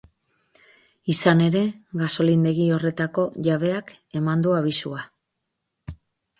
Izan 1.13 1.43
ere, 1.47 1.61
gasolindegi 2.01 2.67
horretako 2.79 3.27
jabeak 3.51 3.95
eman 4.23 4.49
du 4.49 4.59
abisua. 4.65 5.07